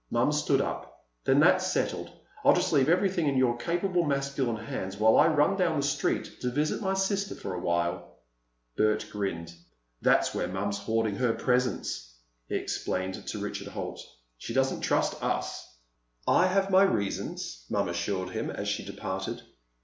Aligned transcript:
Mom 0.09 0.31
stood 0.31 0.61
up. 0.61 1.05
"Then 1.25 1.39
that's 1.39 1.71
settled. 1.71 2.09
I'll 2.43 2.55
just 2.55 2.73
leave 2.73 2.89
everything 2.89 3.27
in 3.27 3.37
your 3.37 3.55
capable 3.57 4.03
masculine 4.03 4.65
hands, 4.65 4.97
while 4.97 5.15
I 5.15 5.27
run 5.27 5.57
down 5.57 5.77
the 5.79 5.85
street 5.85 6.41
to 6.41 6.49
visit 6.49 6.77
with 6.77 6.81
my 6.81 6.95
sister 6.95 7.35
for 7.35 7.53
a 7.53 7.59
while." 7.59 8.17
Bert 8.75 9.05
grinned. 9.11 9.53
"That's 10.01 10.33
where 10.33 10.47
Mom's 10.47 10.79
hoarding 10.79 11.17
her 11.17 11.33
presents," 11.33 12.15
he 12.47 12.55
explained 12.55 13.27
to 13.27 13.39
Richard 13.39 13.67
Holt. 13.67 14.01
"She 14.39 14.55
doesn't 14.55 14.81
trust 14.81 15.21
us." 15.23 15.71
"I 16.27 16.47
have 16.47 16.71
my 16.71 16.81
reasons," 16.81 17.63
Mom 17.69 17.87
assured 17.87 18.31
him 18.31 18.49
as 18.49 18.67
she 18.67 18.83
departed. 18.83 19.43